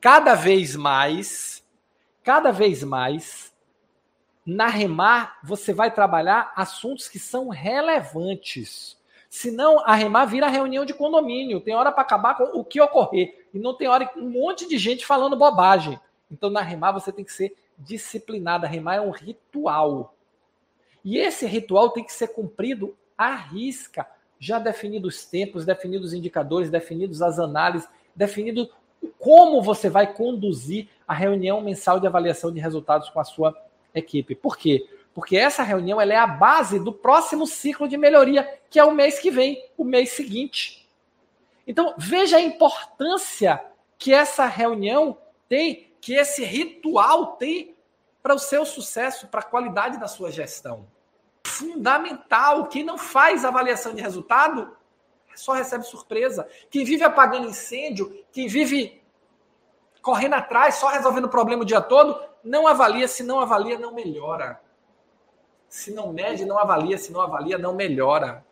[0.00, 1.64] cada vez mais,
[2.22, 3.52] cada vez mais,
[4.44, 8.98] na Remar, você vai trabalhar assuntos que são relevantes.
[9.28, 11.60] Senão, a Remar vira reunião de condomínio.
[11.60, 13.46] Tem hora para acabar com o que ocorrer.
[13.54, 16.00] E não tem hora um monte de gente falando bobagem.
[16.30, 18.66] Então, na Remar, você tem que ser disciplinado.
[18.66, 20.14] A Remar é um ritual.
[21.04, 24.06] E esse ritual tem que ser cumprido à risca,
[24.38, 28.68] já definidos os tempos, definidos os indicadores, definidos as análises, definido
[29.18, 33.56] como você vai conduzir a reunião mensal de avaliação de resultados com a sua
[33.94, 34.34] equipe.
[34.34, 34.86] Por quê?
[35.14, 38.94] Porque essa reunião ela é a base do próximo ciclo de melhoria, que é o
[38.94, 40.88] mês que vem, o mês seguinte.
[41.66, 43.62] Então, veja a importância
[43.98, 47.74] que essa reunião tem, que esse ritual tem
[48.22, 50.86] para o seu sucesso, para a qualidade da sua gestão.
[51.44, 52.68] Fundamental.
[52.68, 54.76] Quem não faz avaliação de resultado
[55.34, 56.48] só recebe surpresa.
[56.70, 59.02] Quem vive apagando incêndio, quem vive
[60.02, 63.06] correndo atrás, só resolvendo o problema o dia todo, não avalia.
[63.06, 64.60] Se não avalia, não melhora.
[65.68, 66.98] Se não mede, não avalia.
[66.98, 68.44] Se não avalia, não melhora.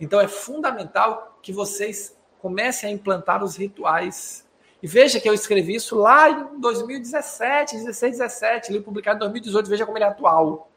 [0.00, 4.46] Então é fundamental que vocês comecem a implantar os rituais
[4.82, 9.70] e veja que eu escrevi isso lá em 2017, 16, 17, li publicado em 2018,
[9.70, 10.68] veja como ele é atual.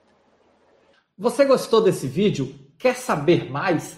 [1.17, 2.53] Você gostou desse vídeo?
[2.77, 3.97] Quer saber mais?